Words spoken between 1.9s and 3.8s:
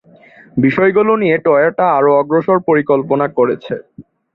আরো অগ্রসর পরিকল্পনা করেছে।